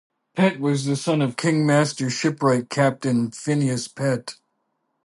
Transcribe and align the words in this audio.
Pett 0.35 0.59
was 0.59 0.85
the 0.85 0.95
son 0.95 1.21
of 1.21 1.35
the 1.35 1.35
King's 1.35 1.67
Master 1.67 2.09
Shipwright 2.09 2.71
Captain 2.71 3.29
Phineas 3.29 3.87
Pett. 3.87 4.33